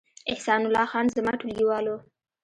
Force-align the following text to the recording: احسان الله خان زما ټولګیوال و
احسان 0.31 0.61
الله 0.67 0.85
خان 0.91 1.05
زما 1.17 1.33
ټولګیوال 1.39 1.85
و 1.87 1.93